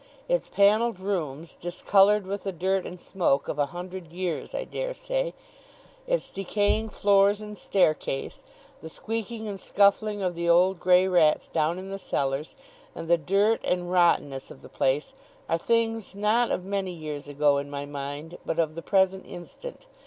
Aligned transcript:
Its 0.27 0.47
panelled 0.47 0.99
rooms, 0.99 1.53
discoloured 1.53 2.25
with 2.25 2.41
the 2.41 2.51
dirt 2.51 2.87
and 2.87 2.99
smoke 2.99 3.47
of 3.47 3.59
a 3.59 3.67
hundred 3.67 4.11
years, 4.11 4.55
I 4.55 4.63
dare 4.63 4.95
say; 4.95 5.35
its 6.07 6.31
decaying 6.31 6.89
floors 6.89 7.39
and 7.39 7.55
staircase; 7.55 8.41
the 8.81 8.89
squeaking 8.89 9.47
and 9.47 9.59
scuffling 9.59 10.23
of 10.23 10.33
the 10.33 10.49
old 10.49 10.79
grey 10.79 11.07
rats 11.07 11.47
down 11.49 11.77
in 11.77 11.91
the 11.91 11.99
cellars; 11.99 12.55
and 12.95 13.07
the 13.07 13.15
dirt 13.17 13.61
and 13.63 13.91
rottenness 13.91 14.49
of 14.49 14.63
the 14.63 14.69
place; 14.69 15.13
are 15.47 15.59
things, 15.59 16.15
not 16.15 16.49
of 16.49 16.65
many 16.65 16.89
years 16.91 17.27
ago, 17.27 17.59
in 17.59 17.69
my 17.69 17.85
mind, 17.85 18.39
but 18.43 18.57
of 18.57 18.73
the 18.73 18.81
present 18.81 19.27
instant. 19.27 19.85